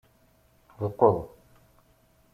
Lqeḍ. 0.85 1.17